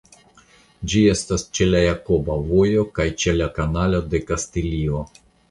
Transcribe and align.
Ĝi 0.93 1.01
estas 1.11 1.43
ĉe 1.57 1.67
la 1.73 1.81
Jakoba 1.83 2.39
Vojo 2.47 2.87
kaj 2.97 3.07
ĉe 3.25 3.35
la 3.37 3.51
Kanalo 3.59 4.01
de 4.15 4.25
Kastilio. 4.33 5.05